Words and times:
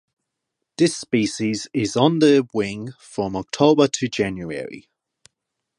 This 0.79 0.97
species 0.97 1.67
is 1.75 1.95
on 1.95 2.17
the 2.17 2.47
wing 2.55 2.89
from 2.99 3.35
October 3.35 3.87
to 3.89 4.07
January. 4.07 4.89